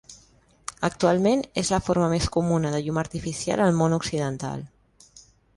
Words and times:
Actualment 0.87 1.43
és 1.63 1.69
la 1.75 1.79
forma 1.89 2.09
més 2.15 2.27
comuna 2.37 2.73
de 2.77 2.81
llum 2.87 2.99
artificial 3.05 3.63
al 3.67 3.79
món 3.83 3.97
occidental. 4.03 4.69